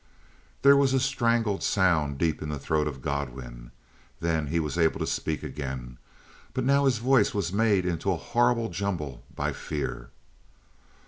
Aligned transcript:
There 0.63 0.75
was 0.75 0.95
a 0.95 0.99
strangled 0.99 1.61
sound 1.61 2.17
deep 2.17 2.41
in 2.41 2.49
the 2.49 2.57
throat 2.57 2.87
of 2.87 3.03
Godwin; 3.03 3.69
then 4.19 4.47
he 4.47 4.59
was 4.59 4.75
able 4.75 4.97
to 4.99 5.05
speak 5.05 5.43
again, 5.43 5.99
but 6.55 6.63
now 6.65 6.85
his 6.85 6.97
voice 6.97 7.35
was 7.35 7.53
made 7.53 7.85
into 7.85 8.11
a 8.11 8.17
horrible 8.17 8.69
jumble 8.69 9.21
by 9.35 9.53
fear. 9.53 10.09